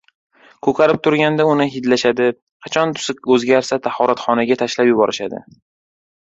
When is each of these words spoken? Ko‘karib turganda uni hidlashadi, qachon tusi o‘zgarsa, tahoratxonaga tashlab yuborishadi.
Ko‘karib 0.67 0.99
turganda 1.07 1.45
uni 1.49 1.67
hidlashadi, 1.75 2.29
qachon 2.67 2.95
tusi 3.01 3.15
o‘zgarsa, 3.37 3.79
tahoratxonaga 3.89 4.59
tashlab 4.63 4.91
yuborishadi. 4.93 5.45